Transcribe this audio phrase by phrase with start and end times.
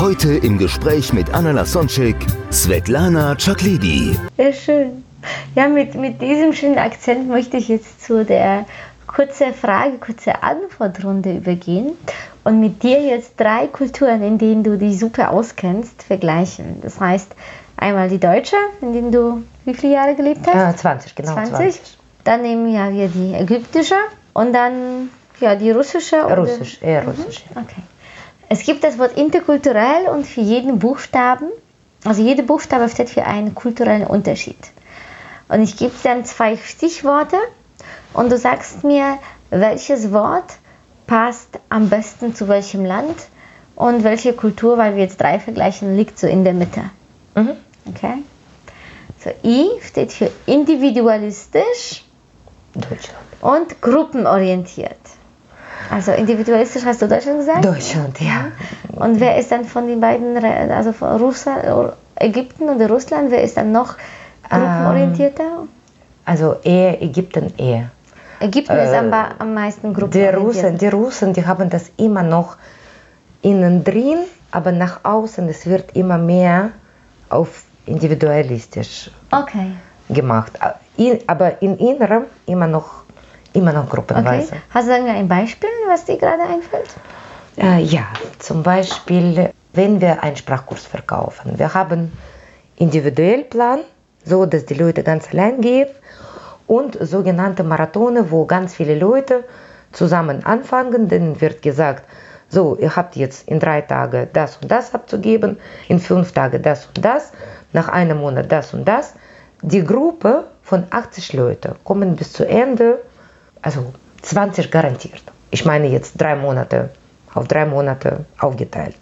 [0.00, 2.16] Heute im Gespräch mit Anna Lasonczek,
[2.50, 4.16] Svetlana Chaklidi.
[4.36, 5.04] Sehr schön.
[5.54, 8.64] Ja, mit, mit diesem schönen Akzent möchte ich jetzt zu der
[9.06, 11.92] kurze Frage, kurze Antwortrunde übergehen
[12.44, 16.80] und mit dir jetzt drei Kulturen, in denen du dich super auskennst, vergleichen.
[16.80, 17.32] Das heißt,
[17.76, 20.54] einmal die deutsche, in denen du wie viele Jahre gelebt hast?
[20.54, 21.32] Ja, 20, genau.
[21.34, 21.54] 20.
[21.56, 21.80] 20.
[22.24, 23.96] Dann nehmen ja wir die ägyptische
[24.32, 26.24] und dann ja die russische.
[26.24, 27.44] oder- Russisch, eher Russisch.
[27.54, 27.82] Okay.
[28.52, 31.50] Es gibt das Wort interkulturell und für jeden Buchstaben,
[32.04, 34.58] also jeder Buchstabe steht für einen kulturellen Unterschied.
[35.48, 37.36] Und ich gebe dann zwei Stichworte
[38.12, 40.58] und du sagst mir, welches Wort
[41.06, 43.14] passt am besten zu welchem Land
[43.76, 46.90] und welche Kultur, weil wir jetzt drei vergleichen, liegt so in der Mitte.
[47.36, 47.52] Mhm.
[47.86, 48.14] Okay?
[49.22, 52.02] So, I steht für individualistisch
[53.40, 54.98] und gruppenorientiert.
[55.90, 57.64] Also individualistisch hast du Deutschland gesagt?
[57.64, 58.52] Deutschland, ja.
[58.94, 60.36] Und wer ist dann von den beiden,
[60.70, 61.64] also von Russland,
[62.16, 63.96] Ägypten oder Russland, wer ist dann noch
[64.48, 65.66] gruppenorientierter?
[66.24, 67.90] Also eher Ägypten eher.
[68.40, 70.44] Ägypten ist äh, am, ba- am meisten Die gruppenorientiert.
[70.64, 72.56] Russen, die Russen, die haben das immer noch
[73.42, 74.18] innen drin,
[74.50, 76.70] aber nach außen, es wird immer mehr
[77.28, 79.72] auf individualistisch Okay.
[80.08, 80.52] gemacht.
[80.96, 82.99] In- Aber im Inneren immer noch,
[83.52, 83.96] immer noch okay.
[83.96, 84.56] gruppenweise.
[84.70, 86.94] Hast du dann ein Beispiel, was dir gerade einfällt?
[87.56, 88.06] Äh, ja,
[88.38, 91.58] zum Beispiel, wenn wir einen Sprachkurs verkaufen.
[91.58, 92.12] Wir haben
[92.76, 93.80] individuell Plan,
[94.24, 95.88] so dass die Leute ganz allein gehen
[96.66, 99.44] und sogenannte Marathone, wo ganz viele Leute
[99.92, 101.08] zusammen anfangen.
[101.08, 102.04] Denen wird gesagt,
[102.48, 106.86] so, ihr habt jetzt in drei Tagen das und das abzugeben, in fünf Tagen das
[106.86, 107.32] und das,
[107.72, 109.14] nach einem Monat das und das.
[109.62, 112.98] Die Gruppe von 80 Leuten kommen bis zu Ende,
[113.62, 115.22] also 20 garantiert.
[115.50, 116.90] Ich meine jetzt drei Monate,
[117.34, 118.96] auf drei Monate aufgeteilt.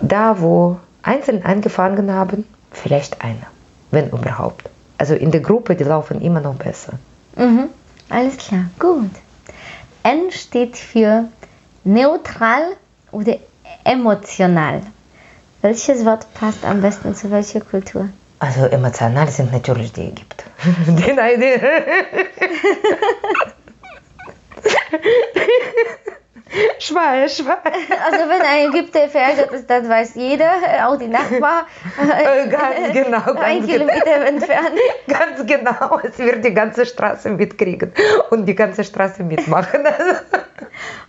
[0.00, 3.46] Da, wo einzeln angefangen haben, vielleicht einer,
[3.90, 4.68] wenn überhaupt.
[4.98, 6.94] Also in der Gruppe, die laufen immer noch besser.
[7.36, 7.68] Mhm.
[8.10, 9.10] Alles klar, gut.
[10.02, 11.24] N steht für
[11.84, 12.76] neutral
[13.10, 13.36] oder
[13.84, 14.82] emotional.
[15.60, 18.08] Welches Wort passt am besten zu welcher Kultur?
[18.38, 20.44] Also emotional sind natürlich die Ägypter.
[20.86, 21.54] Die, nein, die,
[26.78, 27.58] Schwein, Schwein.
[28.10, 30.50] Also wenn ein Ägypter verärgert ist, dann weiß jeder,
[30.86, 31.66] auch die Nachbar,
[31.98, 33.72] Äh, ganz genau, ganz ein genau.
[33.72, 34.78] Kilometer entfernt.
[35.08, 37.92] Ganz genau, es wird die ganze Straße mitkriegen
[38.30, 39.80] und die ganze Straße mitmachen.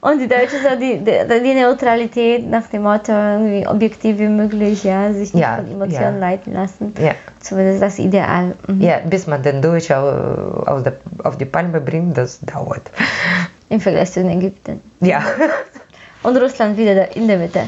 [0.01, 4.83] Und die Deutschen so die, die, die Neutralität nach dem Motto, irgendwie objektiv wie möglich,
[4.83, 6.19] ja, sich nicht Ja, von Emotionen ja.
[6.27, 6.93] leiten lassen.
[6.99, 7.11] Ja.
[7.39, 8.55] Zumindest das Ideal.
[8.67, 8.81] Mhm.
[8.81, 12.89] Ja, bis man den Deutsch au- aus der, auf die Palme bringt, das dauert.
[13.69, 14.81] Im Vergleich zu den Ägypten.
[14.99, 15.23] Ja,
[16.21, 17.63] Und Russland wieder da in der Mitte.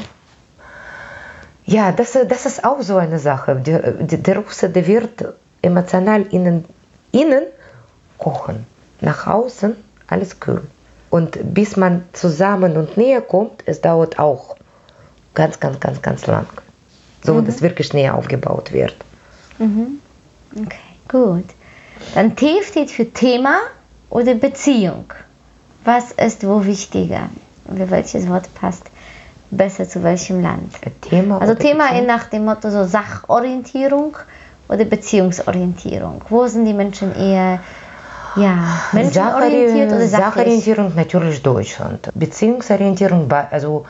[1.64, 3.56] ja das, das ist auch so eine Sache.
[3.56, 5.24] Der, der, Russe, der wird
[5.62, 6.64] emotional innen,
[7.12, 7.44] innen
[8.18, 8.66] kochen,
[9.00, 9.74] nach außen
[10.06, 10.62] alles kühl.
[11.08, 14.56] Und bis man zusammen und näher kommt, es dauert auch
[15.34, 16.46] ganz, ganz, ganz, ganz lang.
[17.24, 18.96] So, dass wirklich näher aufgebaut wird.
[20.54, 21.44] Okay, gut.
[22.14, 23.58] Dann T steht für Thema
[24.10, 25.04] oder Beziehung.
[25.84, 27.28] Was ist wo wichtiger?
[27.64, 28.84] Welches Wort passt
[29.50, 30.74] besser zu welchem Land?
[31.00, 32.00] Thema Also Thema Beziehung?
[32.00, 34.16] in nach dem Motto so Sachorientierung
[34.68, 36.22] oder Beziehungsorientierung.
[36.28, 37.60] Wo sind die Menschen eher
[38.36, 38.58] ja,
[38.92, 40.10] menschenorientiert oder sachlich?
[40.10, 42.08] Sachorientierung natürlich Deutschland.
[42.14, 43.84] Beziehungsorientierung, also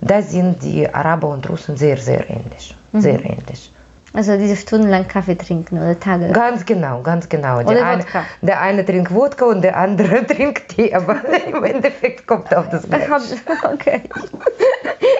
[0.00, 2.74] da sind die Araber und Russen sehr, sehr ähnlich.
[2.92, 3.00] Mhm.
[3.00, 3.72] Sehr ähnlich.
[4.16, 6.30] Also diese stundenlang Kaffee trinken oder Tage.
[6.32, 7.58] Ganz genau, ganz genau.
[7.60, 8.24] Oder Der eine, Wodka.
[8.40, 12.84] der eine trinkt Wodka und der andere trinkt Tee, aber im Endeffekt kommt auf das
[12.88, 13.10] Gleiche.
[13.62, 14.00] Okay.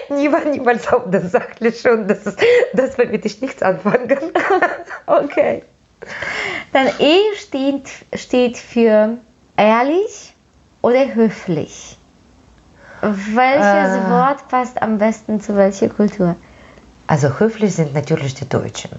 [0.09, 2.39] Niemals, niemals auf das Sachliche und das, ist,
[2.73, 4.31] das womit ich nichts anfangen kann.
[5.05, 5.61] Okay.
[6.73, 9.17] Dann E steht, steht für
[9.57, 10.33] ehrlich
[10.81, 11.97] oder höflich.
[13.01, 14.09] Welches Äh.
[14.09, 16.35] Wort passt am besten zu welcher Kultur?
[17.07, 18.91] Also höflich sind natürlich die Deutschen.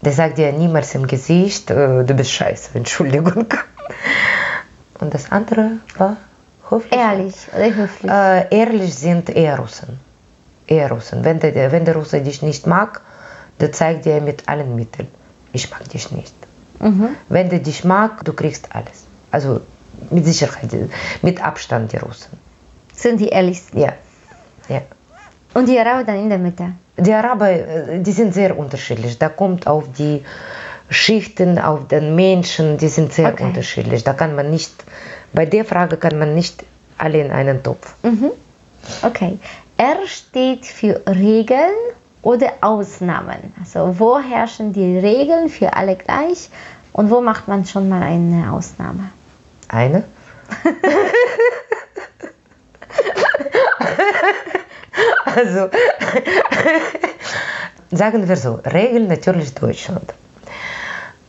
[0.00, 3.46] Der sagt dir niemals im Gesicht, äh, du bist scheiße, Entschuldigung.
[4.98, 6.16] Und das andere war
[6.68, 6.92] höflich.
[6.92, 8.10] Ehrlich oder höflich?
[8.10, 10.00] Äh, ehrlich sind eher Russen.
[10.66, 11.24] Eher Russen.
[11.24, 13.00] Wenn der, wenn der Russe dich nicht mag,
[13.60, 15.06] der zeigt dir mit allen Mitteln,
[15.52, 16.34] ich mag dich nicht.
[17.28, 19.04] Wenn der dich mag, du kriegst alles.
[19.30, 19.60] Also
[20.10, 20.70] mit Sicherheit,
[21.22, 22.32] mit Abstand die Russen.
[22.92, 23.78] Sind die ehrlichsten.
[23.78, 23.92] Ja.
[24.68, 24.82] ja.
[25.54, 26.72] Und die Araber dann in der Mitte.
[26.96, 29.18] Die Araber, äh, die sind sehr unterschiedlich.
[29.18, 30.22] Da kommt auf die
[30.88, 33.44] Schichten, auf den Menschen, die sind sehr Okay.
[33.44, 34.04] unterschiedlich.
[34.04, 34.72] Da kann man nicht,
[35.32, 36.64] bei der Frage kann man nicht
[36.98, 37.94] alle in einen Topf.
[39.02, 39.38] Okay.
[39.76, 41.72] R steht für Regeln
[42.22, 43.52] oder Ausnahmen.
[43.58, 46.50] Also wo herrschen die Regeln für alle gleich
[46.92, 49.10] und wo macht man schon mal eine Ausnahme?
[49.68, 50.04] Eine?
[55.24, 55.68] also,
[57.90, 60.14] sagen wir so, Regel natürlich Deutschland.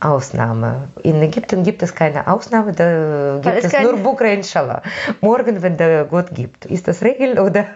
[0.00, 0.88] Ausnahme.
[1.02, 4.82] In Ägypten gibt es keine Ausnahme, da gibt es es nur Bukra inshallah.
[5.22, 6.66] Morgen, wenn der Gott gibt.
[6.66, 7.64] Ist das Regel oder?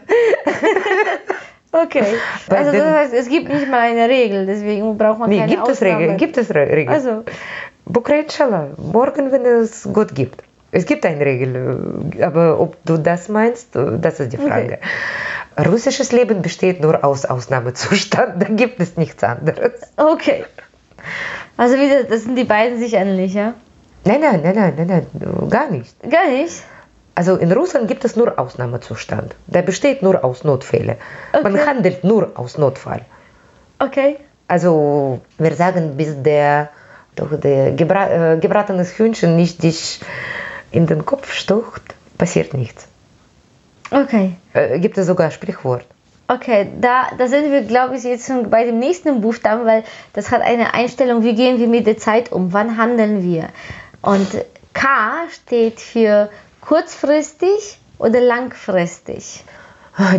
[1.71, 2.03] Okay.
[2.49, 5.53] Bei Also das heißt, es gibt nicht mal eine Regel, deswegen braucht man Nee, keine
[5.53, 5.99] gibt es Ausnahme.
[5.99, 6.17] Regeln?
[6.17, 6.89] Gibt es Re Regeln?
[6.89, 7.25] Also,
[7.85, 8.69] Bukra inshallah.
[8.79, 10.43] Morgen, wenn es Gott gibt.
[10.71, 14.79] Es gibt eine Regel, äh, aber ob du das meinst, äh, das ist die Frage.
[15.67, 19.73] Russisches Leben besteht nur aus Ausnahmezustand, da gibt es nichts anderes.
[19.97, 20.45] okay.
[21.57, 23.55] Also wieder, das sind die beiden sich ähnlich, ja?
[24.05, 25.95] Nein, nein, nein, nein, nein, nein, gar nicht.
[26.09, 26.63] Gar nicht.
[27.15, 29.35] Also in Russland gibt es nur Ausnahmezustand.
[29.49, 30.97] Der besteht nur aus Notfällen.
[31.43, 31.67] Man Okay.
[31.67, 33.01] handelt nur aus Notfall.
[33.81, 34.19] Okay.
[34.47, 36.69] Also wir sagen, bis der,
[37.17, 40.01] doch der gebra äh, gebratenes Hühnchen nicht dich
[40.71, 41.83] in den Kopf stocht,
[42.19, 42.87] passiert nichts.
[43.91, 44.37] Okay.
[44.53, 45.85] Äh, gibt es sogar Sprichwort.
[46.31, 49.83] Okay, da, da sind wir, glaube ich, jetzt schon bei dem nächsten Buchstaben, weil
[50.13, 53.49] das hat eine Einstellung, wie gehen wir mit der Zeit um, wann handeln wir.
[54.03, 54.29] Und
[54.75, 54.89] K
[55.31, 56.29] steht für
[56.61, 59.43] kurzfristig oder langfristig.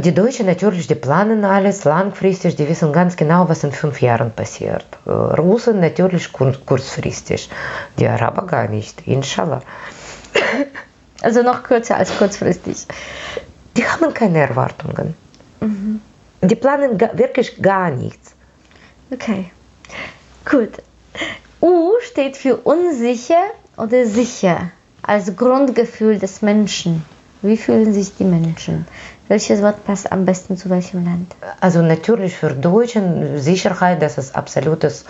[0.04, 4.32] Die Deutschen natürlich, die planen alles langfristig, die wissen ganz genau, was in fünf Jahren
[4.32, 4.86] passiert.
[5.06, 7.50] Äh, Russen natürlich kur kurzfristig,
[7.98, 9.62] die Araber gar nicht, inshallah.
[11.22, 12.88] Also noch kürzer als kurzfristig.
[13.80, 15.16] Die haben keine Erwartungen.
[16.42, 18.36] Die planen ga wirklich gar nichts.
[19.10, 19.52] Okay,
[20.44, 20.74] gut.
[21.62, 23.46] U steht für unsicher
[23.78, 24.72] oder sicher
[25.02, 27.06] als Grundgefühl des Menschen.
[27.42, 28.86] Wie fühlen sich die Menschen?
[29.30, 31.34] Welches Wort passt am besten zu welchem Land?
[31.62, 35.06] Also natürlich für Deutschen Sicherheit, das ist absolutes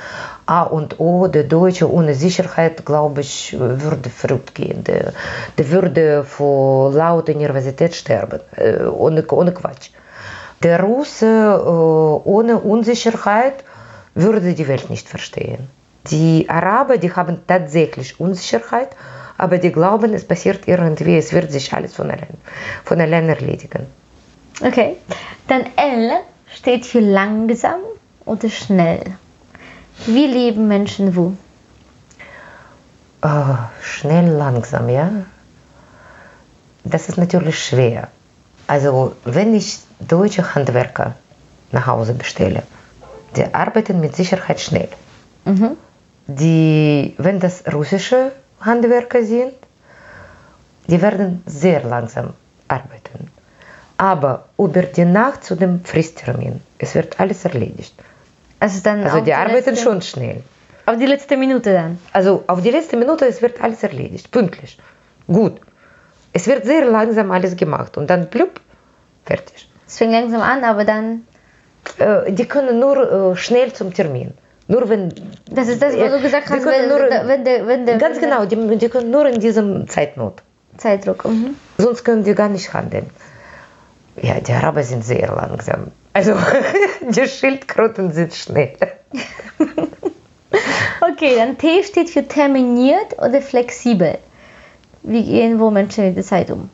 [0.49, 1.27] A und O.
[1.27, 4.83] Der Deutsche ohne Sicherheit, glaube ich, würde verrückt gehen.
[4.83, 5.13] Der,
[5.57, 9.91] der würde vor lauter Nervosität sterben, äh, ohne, ohne Quatsch.
[10.63, 13.63] Der Russe äh, ohne Unsicherheit
[14.15, 15.69] würde die Welt nicht verstehen.
[16.09, 18.89] Die Araber, die haben tatsächlich Unsicherheit,
[19.37, 22.37] aber die glauben, es passiert irgendwie, es wird sich alles von allein,
[22.83, 23.85] von allein erledigen.
[24.65, 24.97] Okay,
[25.47, 26.11] dann L
[26.55, 27.81] steht für langsam
[28.25, 29.03] oder schnell.
[30.05, 31.33] Wie leben Menschen wo?
[33.21, 35.11] Äh, schnell, langsam, ja.
[36.83, 38.07] Das ist natürlich schwer.
[38.67, 41.15] Also, wenn ich deutsche Handwerker
[41.71, 42.63] nach Hause bestelle,
[43.35, 44.89] die arbeiten mit Sicherheit schnell.
[46.27, 48.31] Die, wenn das russische
[48.61, 49.53] Handwerker sind,
[50.87, 52.33] die werden sehr langsam
[52.67, 53.29] arbeiten.
[53.97, 57.93] Aber über die Nacht zu dem Fristtermin, es wird alles erledigt.
[58.59, 60.43] Also dann Also die arbeiten letzte, schon schnell.
[60.85, 61.99] Auf die letzte Minute dann.
[62.13, 64.77] Also auf die letzte Minute, es wird alles erledigt, pünktlich.
[65.27, 65.61] Gut.
[66.33, 68.59] Es wird sehr langsam alles gemacht und dann plupp,
[69.25, 69.69] fertig.
[69.87, 71.25] Es fängt langsam an, aber dann.
[71.97, 74.33] Äh, die können nur äh, schnell zum Termin.
[74.67, 75.09] Nur wenn.
[75.49, 78.21] Das ist das, was du gesagt hast, können wenn, nur, wenn, der, wenn der ganz
[78.21, 80.43] wenn genau, die, die können nur in diesem Zeitnot.
[80.77, 81.25] Zeitdruck.
[81.25, 81.55] Mhm.
[81.77, 83.09] Sonst können die gar nicht handeln.
[84.21, 85.91] Ja, die Araber sind sehr langsam.
[86.13, 86.33] Also
[87.01, 88.75] die Schildkröten sind schnell.
[91.01, 94.17] Okay, dann T steht für terminiert oder flexibel.
[95.03, 96.69] Wie gehen wo Menschen mit der Zeit um?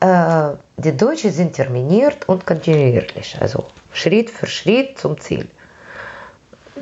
[0.00, 5.48] Äh, die Deutschen sind terminiert und kontinuierlich, also Schritt für Schritt zum Ziel.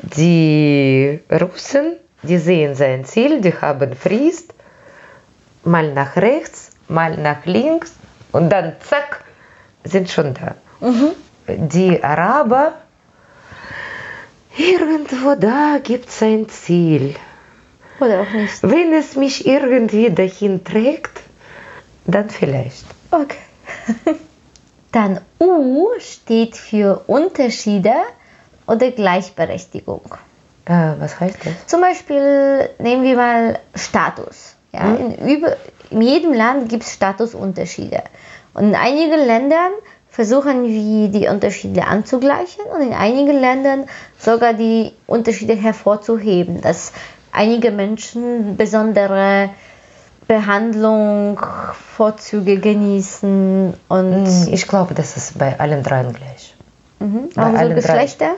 [0.02, 4.52] Die Russen, die sehen sein Ziel, die haben Frist,
[5.64, 7.94] mal nach rechts, mal nach links
[8.32, 9.25] und dann zack,
[9.85, 10.54] sind schon da.
[11.48, 12.74] Die Araber,
[14.56, 17.14] irgendwo da gibt es ein Ziel.
[18.00, 18.62] Oder auch nicht?
[18.62, 21.20] Wenn es mich irgendwie dahin trägt,
[22.04, 22.84] dann vielleicht.
[23.10, 23.38] Okay.
[24.92, 27.92] Dann U steht für Unterschiede
[28.66, 30.02] oder Gleichberechtigung.
[30.64, 31.66] Äh, was heißt das?
[31.66, 34.56] Zum Beispiel nehmen wir mal Status.
[34.72, 35.56] Ja, in, über,
[35.90, 38.02] in jedem Land gibt es Statusunterschiede.
[38.54, 39.72] Und in einigen Ländern
[40.16, 43.85] versuchen wir die Unterschiede anzugleichen und in einigen Ländern
[44.18, 46.92] sogar die Unterschiede hervorzuheben, dass
[47.32, 49.50] einige Menschen besondere
[50.26, 51.38] Behandlung,
[51.96, 56.54] Vorzüge genießen und Hm, Ich glaube, das ist bei allen dreien gleich.
[56.99, 57.28] mhm.
[57.35, 57.75] bei auch so allen.
[57.76, 58.30] Geschlechter.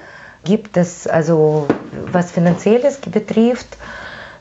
[0.44, 1.68] Gibt es, also
[2.11, 3.68] was Finanzielles betrifft,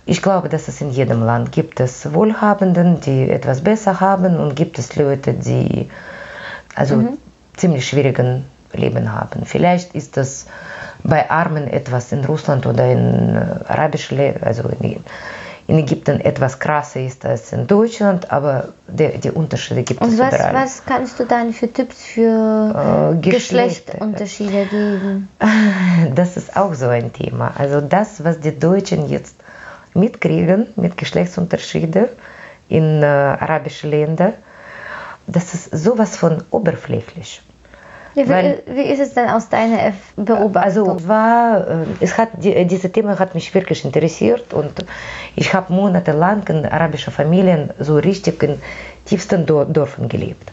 [0.05, 4.55] ich glaube, dass es in jedem Land gibt es Wohlhabenden, die etwas besser haben und
[4.55, 5.89] gibt es Leute, die
[6.75, 7.17] also
[7.57, 9.45] ziemlich schwierigen Leben haben.
[9.45, 10.45] Vielleicht ist das
[11.03, 15.03] bei Armen etwas in Russland oder in äh, arabischen, also in,
[15.67, 20.19] in Ägypten etwas krasser ist als in Deutschland, aber die, die Unterschiede gibt Und es
[20.19, 20.53] was, überall.
[20.53, 25.29] was kannst du dann für Tipps für Äh, Geschlecht- Geschlechtunterschiede geben?
[26.15, 27.51] Das ist auch so ein Thema.
[27.57, 29.35] Also das, was die Deutschen jetzt
[29.93, 32.07] mitkriegen mit Geschlechtsunterschieden
[32.69, 34.33] in äh, arabischen Ländern,
[35.25, 37.41] das ist sowas von oberflächlich.
[38.17, 40.63] Ja, wie, wie ist es denn aus deiner Erf- Beobachtung?
[40.63, 44.83] Also war, äh, es hat, die, dieses Thema hat mich wirklich interessiert und
[45.35, 48.59] ich habe monatelang in arabischen Familien so richtig in
[49.05, 50.51] tiefsten Dörfern gelebt.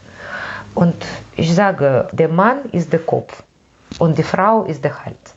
[0.75, 0.95] Und
[1.35, 3.43] ich sage, der Mann ist der Kopf
[3.97, 5.33] und die Frau ist der Hals.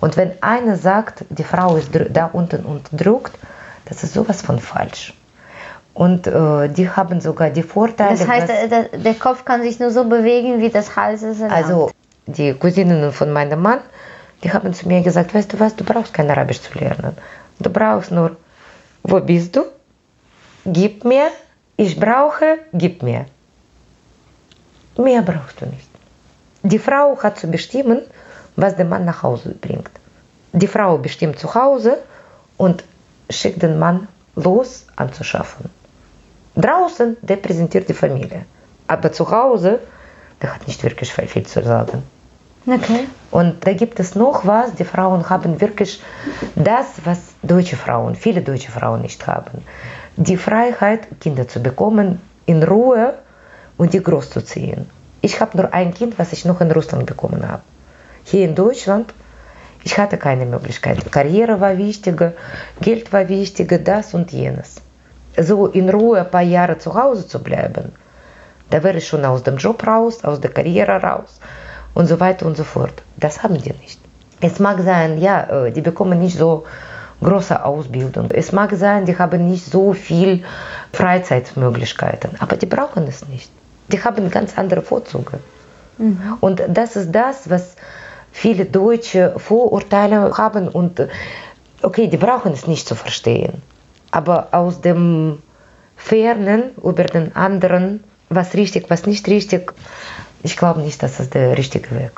[0.00, 3.36] Und wenn einer sagt, die Frau ist da unten unterdrückt,
[3.84, 5.12] das ist sowas von falsch.
[6.04, 8.16] Und äh, die haben sogar die Vorteile.
[8.18, 11.52] das heißt, dass- der, der- Kopf kann sich nur so bewegen, wie das Hals erlaubt.
[11.52, 11.90] also
[12.26, 13.80] die Cousinen von meinem Mann,
[14.42, 17.14] die haben zu mir gesagt, weißt du was, du brauchst kein Arabisch zu lernen.
[17.58, 18.36] Du brauchst nur,
[19.02, 19.62] wo bist du?
[20.64, 21.26] Gib mir,
[21.76, 23.26] ich brauche, gib mir.
[24.96, 25.88] Mehr brauchst du nicht.
[26.62, 28.00] Die Frau hat zu bestimmen,
[28.56, 29.90] was der Mann nach Hause bringt.
[30.52, 31.98] Die Frau bestimmt zu Hause
[32.56, 32.84] und
[33.28, 35.66] schickt den Mann los anzuschaffen.
[36.56, 38.44] Draußen, der präsentiert die Familie.
[38.86, 39.80] Aber zu Hause,
[40.42, 42.02] der hat nicht wirklich viel, zu sagen.
[42.66, 43.06] okay.
[43.30, 46.02] Und da gibt es noch was, die Frauen haben wirklich
[46.56, 49.64] das, was deutsche Frauen, viele deutsche Frauen nicht haben.
[50.16, 53.14] Die Freiheit, Kinder zu bekommen, in Ruhe
[53.76, 54.90] und die großzuziehen.
[55.20, 57.62] Ich habe nur ein Kind, was ich noch in Russland bekommen habe.
[58.24, 59.14] Hier in Deutschland,
[59.84, 61.10] ich hatte keine Möglichkeit.
[61.12, 62.32] Karriere war wichtiger,
[62.80, 64.76] Geld war wichtiger, das und jenes.
[65.36, 67.92] So in Ruhe ein paar Jahre zu Hause zu bleiben,
[68.70, 71.40] da wäre ich schon aus dem Job raus, aus der Karriere raus
[71.94, 73.02] und so weiter und so fort.
[73.16, 74.00] Das haben die nicht.
[74.40, 76.64] Es mag sein, ja, die bekommen nicht so
[77.22, 78.30] große Ausbildung.
[78.32, 80.42] Es mag sein, die haben nicht so viel
[80.92, 83.50] Freizeitmöglichkeiten, aber die brauchen es nicht.
[83.88, 85.38] Die haben ganz andere Vorzüge.
[86.40, 87.76] Und das ist das, was
[88.32, 91.06] viele Deutsche Vorurteile haben und
[91.82, 93.60] okay, die brauchen es nicht zu verstehen.
[94.10, 95.38] Aber aus dem
[95.96, 99.72] Fernen über den anderen, was richtig, was nicht richtig,
[100.42, 102.12] ich glaube nicht, dass das der richtige Weg.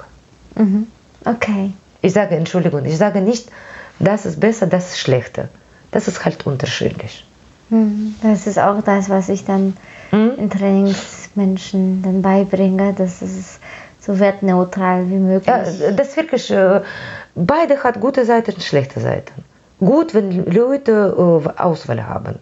[0.54, 0.86] Mhm.
[1.24, 1.72] Okay.
[2.00, 3.50] Ich sage, Entschuldigung, ich sage nicht,
[3.98, 5.48] das ist besser, das ist schlechter.
[5.90, 7.24] Das ist halt unterschiedlich.
[7.70, 8.14] Mhm.
[8.22, 9.76] Das ist auch das, was ich dann
[10.12, 13.58] in Trainingsmenschen dann beibringe, dass es
[13.98, 15.46] so wertneutral wie möglich.
[15.46, 16.82] Ja, das wirklich, äh,
[17.34, 19.32] beide hat gute Seiten und schlechte Seiten.
[19.84, 22.38] Gut, wenn Leute äh, Auswahl haben.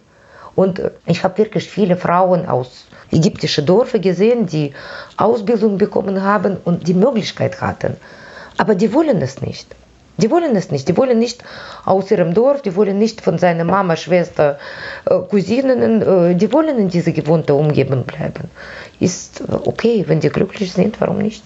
[0.53, 4.73] Und äh, ich habe wirklich viele Frauen aus ägyptischen Dörfern gesehen, die
[5.17, 7.97] Ausbildung bekommen haben und die Möglichkeit hatten.
[8.57, 9.75] Aber die wollen es nicht.
[10.17, 10.87] Die wollen es nicht.
[10.87, 11.43] Die wollen nicht
[11.83, 14.59] aus ihrem Dorf, die wollen nicht von seiner Mama, Schwester,
[15.05, 18.51] äh, Cousinen, äh, die wollen in dieser gewohnten Umgebung bleiben.
[18.99, 21.43] Ist äh, okay, wenn die glücklich sind, warum nicht?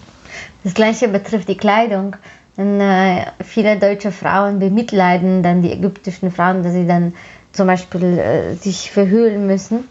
[0.62, 2.16] Das gleiche betrifft die Kleidung.
[2.58, 7.14] Äh, viele deutsche Frauen bemitleiden dann die ägyptischen Frauen, dass sie dann
[7.52, 9.88] zum Beispiel äh, sich verhüllen müssen.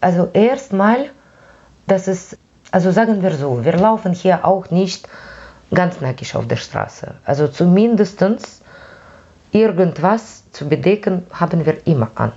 [0.00, 1.06] Also erstmal,
[1.86, 2.36] das ist,
[2.70, 5.08] also sagen wir so, wir laufen hier auch nicht
[5.72, 7.14] ganz nackig auf der Straße.
[7.24, 8.22] Also zumindest
[9.52, 12.32] irgendwas zu bedecken haben wir immer an.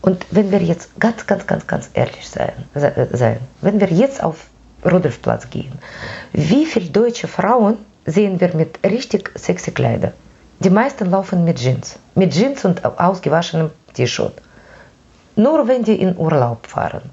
[0.00, 4.22] Und wenn wir jetzt ganz, ganz, ganz, ganz ehrlich sein, se- sein wenn wir jetzt
[4.22, 4.46] auf
[4.84, 5.78] Rudolfplatz gehen,
[6.32, 10.12] wie viele deutsche Frauen sehen wir mit richtig sexy Kleider?
[10.60, 14.34] Die meisten laufen mit Jeans, mit Jeans und ausgewaschenem T-Shirt.
[15.36, 17.10] Nur wenn die in Urlaub fahren.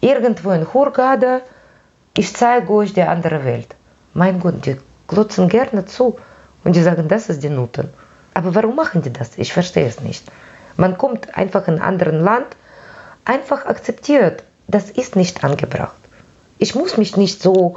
[0.00, 1.40] Irgendwo in Hurghada,
[2.16, 3.74] ich zeige euch die andere Welt.
[4.14, 4.76] Mein Gott, die
[5.06, 6.18] glotzen gerne zu
[6.64, 7.88] und die sagen, das ist die Nutten.
[8.34, 9.36] Aber warum machen die das?
[9.36, 10.30] Ich verstehe es nicht.
[10.76, 12.56] Man kommt einfach in ein anderes Land,
[13.24, 15.96] einfach akzeptiert, das ist nicht angebracht.
[16.58, 17.76] Ich muss mich nicht so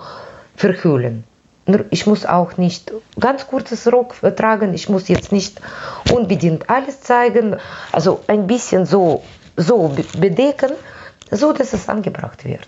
[0.55, 1.23] verhüllen.
[1.91, 4.73] Ich muss auch nicht ganz kurzes Rock tragen.
[4.73, 5.61] Ich muss jetzt nicht
[6.11, 7.55] unbedingt alles zeigen.
[7.91, 9.23] Also ein bisschen so,
[9.55, 10.71] so be- bedecken,
[11.31, 12.67] so dass es angebracht wird.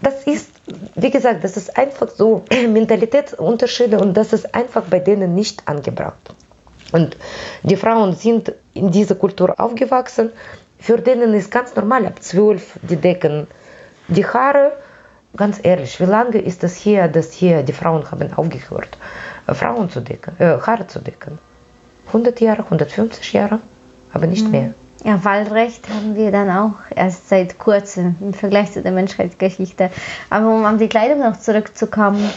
[0.00, 0.50] Das ist
[0.94, 6.34] wie gesagt, das ist einfach so Mentalitätsunterschiede und das ist einfach bei denen nicht angebracht.
[6.92, 7.16] Und
[7.62, 10.30] die Frauen sind in dieser Kultur aufgewachsen.
[10.78, 13.46] Für denen ist ganz normal, ab zwölf, die decken
[14.08, 14.72] die Haare.
[15.38, 18.98] Ganz ehrlich, wie lange ist das hier, dass hier die Frauen haben aufgehört,
[19.46, 21.38] äh, Frauen zu decken, äh, Haare zu decken?
[22.08, 23.60] 100 Jahre, 150 Jahre,
[24.12, 24.74] aber nicht mehr.
[25.04, 29.90] Ja, Wahlrecht haben wir dann auch erst seit kurzem im Vergleich zu der Menschheitsgeschichte.
[30.28, 32.28] Aber um an die Kleidung noch zurückzukommen,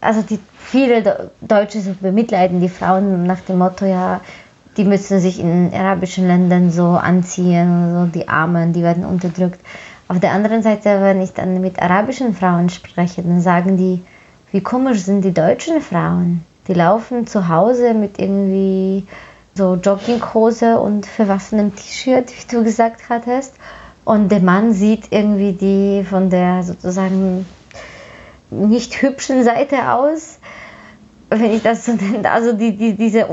[0.00, 4.20] also die, viele Deutsche so bemitleiden die Frauen nach dem Motto, ja,
[4.76, 9.60] die müssen sich in arabischen Ländern so anziehen, so die Armen, die werden unterdrückt.
[10.08, 14.02] Auf der anderen Seite, wenn ich dann mit arabischen Frauen spreche, dann sagen die,
[14.52, 16.44] wie komisch sind die deutschen Frauen.
[16.66, 19.06] Die laufen zu Hause mit irgendwie
[19.54, 23.54] so Jogginghose und verwassenem T-Shirt, wie du gesagt hattest.
[24.06, 27.44] Und der Mann sieht irgendwie die von der sozusagen
[28.50, 30.38] nicht hübschen Seite aus,
[31.30, 32.30] wenn ich das so nenne.
[32.30, 33.26] Also die, die, diese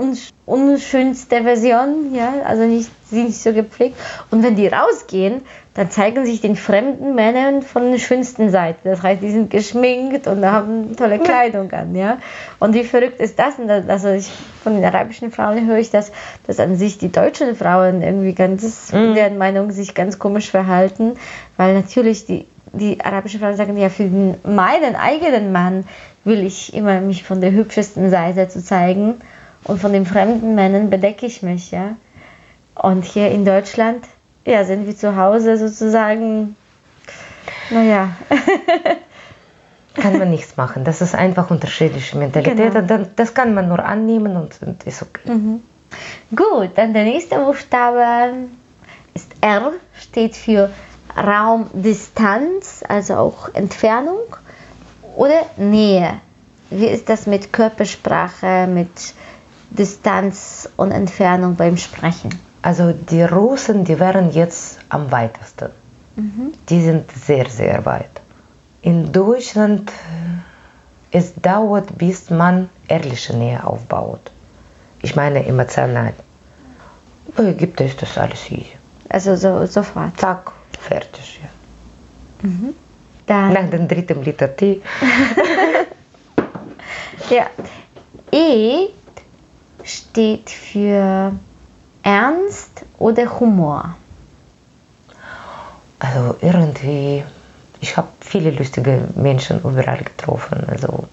[0.45, 3.95] unschönste Version, ja, also nicht, sie nicht so gepflegt.
[4.31, 5.41] Und wenn die rausgehen,
[5.75, 8.79] dann zeigen sich den fremden Männern von der schönsten Seite.
[8.83, 12.17] Das heißt, die sind geschminkt und haben tolle Kleidung an, ja.
[12.59, 13.59] Und wie verrückt ist das?
[13.59, 14.31] Und das also ich,
[14.63, 16.11] von den arabischen Frauen höre ich, dass,
[16.47, 18.99] dass an sich die deutschen Frauen irgendwie ganz, mhm.
[18.99, 21.17] in deren Meinung, sich ganz komisch verhalten,
[21.57, 22.45] weil natürlich die,
[22.77, 25.85] die arabischen Frauen sagen, ja, für den, meinen eigenen Mann
[26.23, 29.15] will ich immer mich von der hübschesten Seite zu zeigen
[29.63, 31.95] und von den fremden Männern bedecke ich mich, ja.
[32.75, 34.05] Und hier in Deutschland
[34.45, 36.55] ja, sind wir zu Hause sozusagen,
[37.69, 38.09] naja.
[39.95, 40.83] kann man nichts machen.
[40.83, 42.73] Das ist einfach unterschiedliche Mentalität.
[42.73, 43.05] Genau.
[43.15, 45.31] Das kann man nur annehmen und, und ist okay.
[45.31, 45.61] Mhm.
[46.35, 48.49] Gut, dann der nächste Buchstabe
[49.13, 50.69] ist R, steht für
[51.15, 54.23] Raumdistanz, also auch Entfernung
[55.15, 56.19] oder Nähe.
[56.69, 59.13] Wie ist das mit Körpersprache, mit
[59.69, 62.29] Distanz und Entfernung beim Sprechen?
[62.61, 65.69] Also die Russen, die wären jetzt am weitesten.
[66.15, 66.53] Mhm.
[66.69, 68.09] Die sind sehr, sehr weit.
[68.81, 74.31] In Deutschland, äh, es dauert, bis man ehrliche Nähe aufbaut.
[75.01, 76.13] Ich meine emotional.
[77.35, 78.71] Bei Ägypten ist das alles easy.
[79.09, 80.19] Also so, sofort?
[80.19, 80.51] Zack,
[80.85, 82.49] fertig, ja.
[82.49, 82.73] Mhm.
[83.25, 83.53] Dann.
[83.53, 84.81] Nach dem dritten Liter Tee.
[87.29, 87.47] ja.
[88.31, 88.89] E
[89.83, 91.31] steht für
[92.03, 93.95] Ernst oder Humor?
[95.99, 97.23] Also irgendwie,
[97.81, 100.67] ich habe viele lustige Menschen überall getroffen.
[100.69, 101.07] Also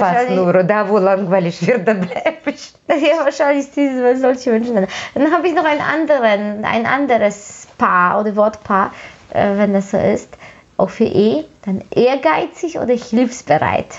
[0.00, 2.72] fast nur da, wo langweilig wird, da bleibe ich.
[2.88, 4.86] Ja, wahrscheinlich diese, solche Menschen.
[5.14, 8.92] Dann habe ich noch einen anderen, ein anderes Paar oder Wortpaar,
[9.30, 10.28] äh, wenn das so ist,
[10.76, 11.44] auch für E.
[11.64, 13.96] Dann ehrgeizig oder hilfsbereit?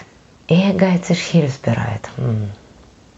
[0.47, 2.09] Ehrgeizig, hilfsbereit.
[2.15, 2.49] Hm.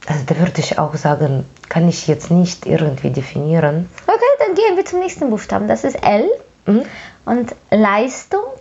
[0.08, 3.88] Also da würde ich auch sagen, kann ich jetzt nicht irgendwie definieren.
[4.08, 5.68] Okay, dann gehen wir zum nächsten Buchstaben.
[5.68, 6.28] Das ist L.
[6.66, 6.84] Mhm.
[7.26, 8.54] Und Leistung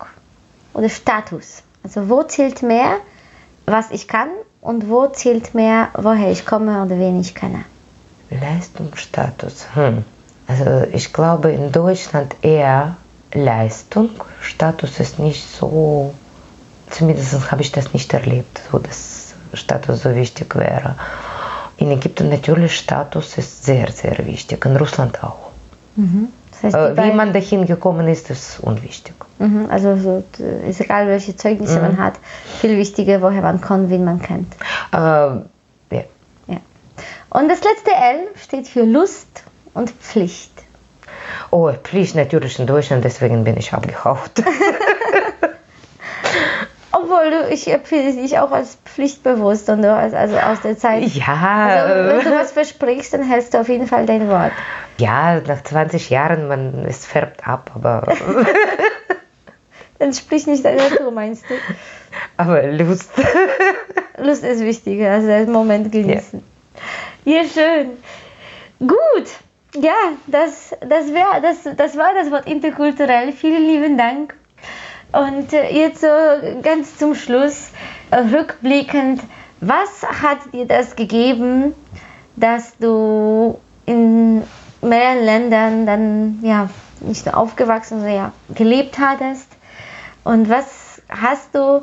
[0.74, 1.62] oder Status.
[1.82, 2.98] Also wo zählt mehr,
[3.70, 4.28] was ich kann
[4.60, 7.64] und wo zählt mehr, woher ich komme oder wen ich kenne.
[8.30, 9.66] Leistung, Status.
[9.74, 10.04] Hm.
[10.46, 12.96] Also ich glaube in Deutschland eher
[13.32, 14.10] Leistung.
[14.40, 16.14] Status ist nicht so,
[16.88, 20.96] zumindest habe ich das nicht erlebt, so dass Status so wichtig wäre.
[21.76, 24.64] In Ägypten natürlich Status ist sehr, sehr wichtig.
[24.64, 25.50] In Russland auch.
[25.96, 26.28] Mhm.
[26.62, 29.14] Das heißt, äh, Wie man dahin gekommen ist, ist unwichtig.
[29.38, 29.66] Mhm.
[29.70, 30.24] Also so,
[30.68, 31.82] ist egal, welche Zeugnisse mhm.
[31.82, 32.14] man hat.
[32.60, 34.52] Viel wichtiger, woher man kommt, wen man kennt.
[34.92, 35.44] Äh, ja.
[36.46, 36.56] ja.
[37.30, 39.44] Und das letzte L steht für Lust
[39.74, 40.52] und Pflicht.
[41.50, 44.42] Oh, Pflicht natürlich in Deutschland, deswegen bin ich abgehaucht.
[47.08, 51.04] Obwohl du, ich empfehle dich auch als pflichtbewusst und du als, also aus der Zeit.
[51.14, 51.66] Ja.
[51.66, 54.52] Also, wenn du was versprichst, dann hältst du auf jeden Fall dein Wort.
[54.98, 58.02] Ja, nach 20 Jahren, man, es färbt ab, aber.
[59.98, 61.54] dann sprich nicht deine Natur, meinst du?
[62.36, 63.10] Aber Lust.
[64.18, 66.42] Lust ist wichtiger, also den Moment genießen.
[67.24, 67.90] Ja, ja schön.
[68.80, 69.28] Gut.
[69.74, 69.94] Ja,
[70.26, 73.32] das, das, wär, das, das war das Wort interkulturell.
[73.32, 74.34] Vielen lieben Dank.
[75.12, 76.06] Und äh, jetzt so
[76.62, 77.70] ganz zum Schluss,
[78.10, 79.22] äh, rückblickend,
[79.60, 81.74] was hat dir das gegeben,
[82.36, 84.42] dass du in
[84.82, 86.68] mehreren Ländern dann ja
[87.00, 89.48] nicht nur aufgewachsen, sondern ja gelebt hattest?
[90.24, 91.82] Und was hast du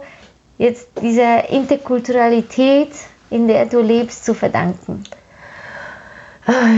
[0.57, 2.91] jetzt dieser Interkulturalität,
[3.29, 5.03] in der du lebst, zu verdanken?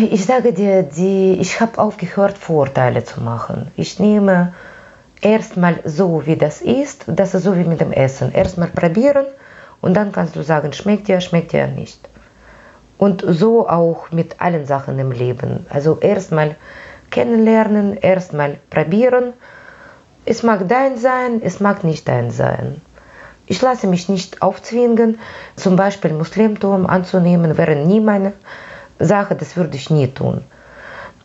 [0.10, 3.70] Ich sage dir, die, ich habe aufgehört, Vorurteile zu machen.
[3.76, 4.54] Ich nehme
[5.22, 8.32] erstmal so, wie das ist, das ist so wie mit dem Essen.
[8.34, 9.26] Erstmal probieren
[9.82, 12.08] und dann kannst du sagen, schmeckt dir, schmeckt dir nicht.
[12.98, 15.66] Und so auch mit allen Sachen im Leben.
[15.70, 16.56] Also erstmal
[17.12, 19.34] kennenlernen, erstmal probieren.
[20.26, 22.82] Es mag dein sein, es mag nicht dein sein.
[23.46, 25.20] Ich lasse mich nicht aufzwingen,
[25.56, 28.34] zum Beispiel Muslimtum anzunehmen, wäre nie meine
[29.00, 30.44] Sache, das würde ich nie tun.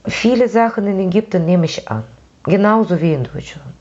[0.07, 2.05] Viele Sachen in Ägypten nehme ich an,
[2.44, 3.74] genauso wie in Deutschland.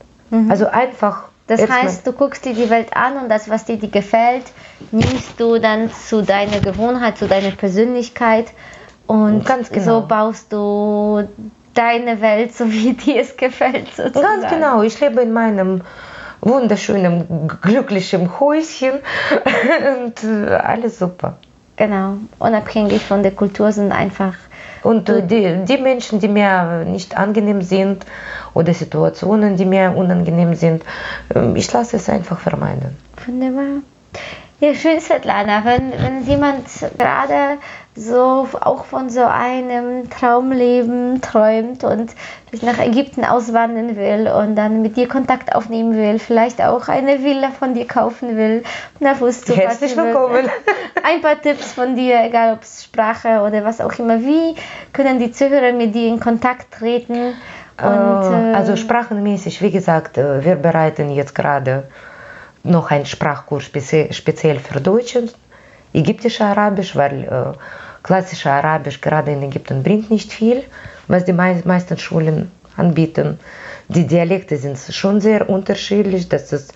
[0.48, 1.24] Also einfach.
[1.46, 4.44] Das heißt, du guckst dir die Welt an und das, was dir die gefällt,
[4.90, 8.46] nimmst du dann zu deiner Gewohnheit, zu deiner Persönlichkeit
[9.06, 10.00] und Ganz genau.
[10.00, 11.28] so baust du
[11.74, 13.88] deine Welt, so wie dir es gefällt.
[13.94, 14.40] Sozusagen.
[14.40, 15.82] Ganz genau, ich lebe in meinem
[16.40, 18.94] wunderschönen, glücklichen Häuschen
[20.04, 21.36] und äh, alles super.
[21.76, 24.34] Genau, unabhängig von der Kultur sind einfach
[24.82, 28.04] Und äh, die, die Menschen, die mir nicht angenehm sind
[28.54, 30.84] oder Situationen, die mir unangenehm sind,
[31.34, 32.96] ähm, ich lasse es einfach vermeiden.
[33.26, 33.82] Wunderbar.
[34.60, 36.66] Ja, schön, Svetlana, wenn, wenn jemand
[36.96, 37.58] gerade
[37.94, 42.12] so auch von so einem Traumleben träumt und
[42.50, 47.22] sich nach Ägypten auswandern will und dann mit dir Kontakt aufnehmen will, vielleicht auch eine
[47.22, 48.62] Villa von dir kaufen will,
[48.98, 50.48] na, wusste Herzlich willkommen.
[51.02, 54.20] Ein paar Tipps von dir, egal ob es Sprache oder was auch immer.
[54.20, 54.54] Wie
[54.94, 57.34] können die Zuhörer mit dir in Kontakt treten?
[57.78, 61.84] Und, Äh, äh, also sprachenmäßig, wie gesagt, äh, wir bereiten jetzt gerade
[62.64, 65.34] noch einen Sprachkurs spezi speziell für Deutsch, und
[65.92, 67.58] ägyptische Arabisch, weil äh,
[68.02, 70.64] klassische Arabisch gerade in Ägypten bringt nicht viel,
[71.08, 73.38] was die mei meisten Schulen anbieten.
[73.88, 76.74] Die Dialekte sind schon sehr unterschiedlich, das ist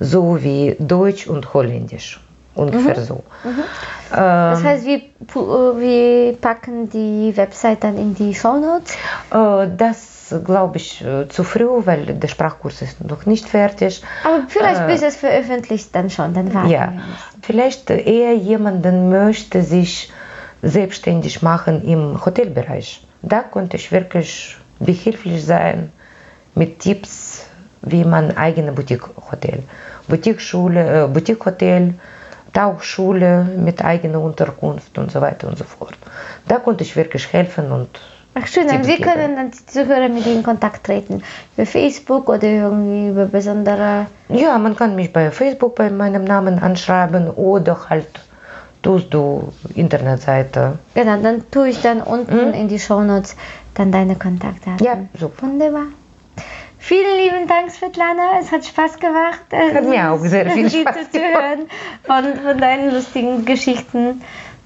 [0.00, 2.20] so wie Deutsch und Holländisch,
[2.58, 3.22] ungefähr so.
[4.10, 8.94] das heißt, wir, äh, wir packen die Website dann in die Shownotes.
[9.30, 14.02] Äh, das glaube ich äh, zu früh, weil der Sprachkurs ist noch nicht fertig.
[14.24, 16.92] Aber vielleicht Äh, bis es veröffentlicht dann schon, dann warten Ja,
[17.42, 20.10] vielleicht eher jemanden möchte sich
[20.62, 23.06] selbstständig machen im Hotelbereich.
[23.22, 25.92] Da könnte ich wirklich behilflich sein
[26.54, 27.46] mit Tipps,
[27.82, 29.62] wie man eigene Boutique-Hotel,
[30.08, 31.94] Boutique-Schule, Boutique-Hotel,
[32.52, 35.94] Tauchschule mit eigener Unterkunft und so weiter und so fort.
[36.46, 37.88] Da konnte ich wirklich helfen und
[38.34, 41.22] Ach schön, dann wir können dann die Zuhörer mit ihnen in Kontakt treten.
[41.56, 44.06] Über Facebook oder irgendwie über besondere.
[44.28, 48.06] Ja, man kann mich bei Facebook bei meinem Namen anschreiben oder halt
[48.82, 50.78] tust du Internetseite.
[50.94, 53.34] Genau, dann tue ich dann unten in die Shownotes
[53.74, 54.78] dann deine Kontaktdaten.
[54.78, 54.84] Mhm.
[54.84, 55.46] Ja, super.
[55.46, 55.86] Wunderbar.
[56.78, 58.38] Vielen lieben Dank, Svetlana.
[58.40, 59.40] Es hat Spaß gemacht.
[59.50, 61.68] äh, Hat mir auch sehr viel Spaß zuzuhören,
[62.04, 64.22] von, von deinen lustigen Geschichten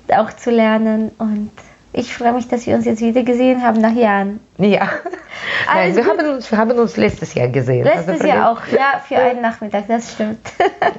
[0.08, 1.10] auch zu lernen.
[1.18, 1.50] Und
[1.94, 4.40] ich freue mich, dass wir uns jetzt wieder gesehen haben nach Jahren.
[4.58, 4.88] Ja.
[5.66, 6.18] Nein, wir gut.
[6.18, 7.84] haben, uns, wir haben uns letztes Jahr gesehen.
[7.84, 10.38] Letztes Also Jahr auch, ja, für einen Nachmittag, das stimmt.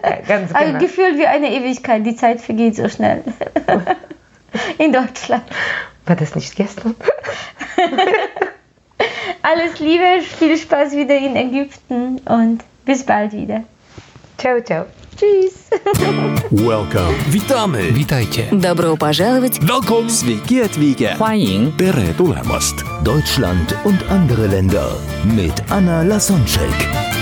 [0.04, 0.80] Ja, ganz Also genau.
[0.80, 3.24] gefühlt wie eine Ewigkeit, die Zeit vergeht so schnell.
[4.78, 5.44] In Deutschland.
[6.06, 6.96] War das nicht gestern?
[9.43, 13.65] Alles Liebe, viel Spaß wieder in Ägypten und bis bald wieder.
[14.39, 14.87] Ciao, ciao.
[15.17, 15.69] Tschüss.
[16.51, 17.15] Welcome.
[17.33, 17.91] Witamy.
[17.93, 18.49] Witajcie.
[18.53, 19.59] Добро пожаловать!
[19.61, 20.09] Welcome.
[20.09, 21.17] Sveiki atvykę.
[21.19, 22.85] 欢迎 Tere tulemast.
[23.05, 27.22] Deutschland und andere Länder mit Anna Lasonczek.